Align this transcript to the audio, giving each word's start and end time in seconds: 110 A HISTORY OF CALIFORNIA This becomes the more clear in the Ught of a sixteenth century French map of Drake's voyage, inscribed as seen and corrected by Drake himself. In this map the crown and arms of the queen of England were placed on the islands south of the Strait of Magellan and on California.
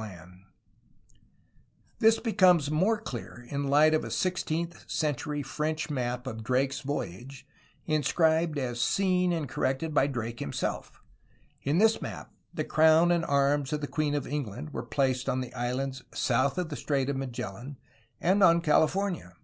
110 0.00 0.20
A 0.20 0.22
HISTORY 0.22 0.30
OF 0.32 1.98
CALIFORNIA 1.98 1.98
This 1.98 2.20
becomes 2.20 2.64
the 2.66 2.72
more 2.74 2.96
clear 3.02 3.46
in 3.50 3.64
the 3.64 3.68
Ught 3.68 3.92
of 3.94 4.02
a 4.02 4.10
sixteenth 4.10 4.90
century 4.90 5.42
French 5.42 5.90
map 5.90 6.26
of 6.26 6.42
Drake's 6.42 6.80
voyage, 6.80 7.46
inscribed 7.84 8.58
as 8.58 8.80
seen 8.80 9.30
and 9.30 9.46
corrected 9.46 9.92
by 9.92 10.06
Drake 10.06 10.40
himself. 10.40 11.02
In 11.60 11.76
this 11.76 12.00
map 12.00 12.32
the 12.54 12.64
crown 12.64 13.10
and 13.12 13.26
arms 13.26 13.74
of 13.74 13.82
the 13.82 13.86
queen 13.86 14.14
of 14.14 14.26
England 14.26 14.70
were 14.72 14.84
placed 14.86 15.28
on 15.28 15.42
the 15.42 15.52
islands 15.52 16.02
south 16.14 16.56
of 16.56 16.70
the 16.70 16.76
Strait 16.76 17.10
of 17.10 17.16
Magellan 17.18 17.76
and 18.22 18.42
on 18.42 18.62
California. 18.62 19.34